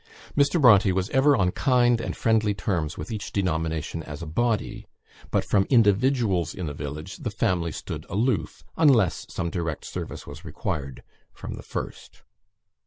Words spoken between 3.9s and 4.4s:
as a